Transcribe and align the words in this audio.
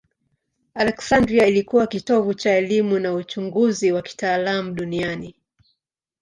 Aleksandria 0.75 1.45
ilikuwa 1.47 1.87
kitovu 1.87 2.33
cha 2.33 2.55
elimu 2.57 2.99
na 2.99 3.13
uchunguzi 3.13 3.91
wa 3.91 4.01
kitaalamu 4.01 4.71
duniani. 4.71 5.35